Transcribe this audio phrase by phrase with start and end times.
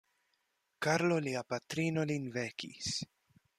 [0.85, 2.93] Karlo Lia patrino lin vekis.